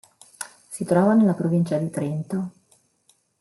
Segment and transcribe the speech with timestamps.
[0.67, 2.51] Si trova nella provincia di Trento.